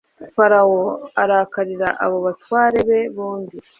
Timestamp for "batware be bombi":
2.25-3.57